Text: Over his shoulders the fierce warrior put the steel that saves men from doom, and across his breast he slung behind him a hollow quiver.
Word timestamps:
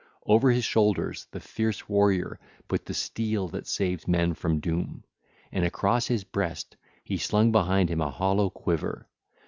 Over 0.25 0.49
his 0.49 0.65
shoulders 0.65 1.27
the 1.29 1.39
fierce 1.39 1.87
warrior 1.87 2.39
put 2.67 2.87
the 2.87 2.93
steel 2.95 3.47
that 3.49 3.67
saves 3.67 4.07
men 4.07 4.33
from 4.33 4.59
doom, 4.59 5.03
and 5.51 5.63
across 5.63 6.07
his 6.07 6.23
breast 6.23 6.75
he 7.03 7.17
slung 7.19 7.51
behind 7.51 7.89
him 7.91 8.01
a 8.01 8.09
hollow 8.09 8.49
quiver. 8.49 9.07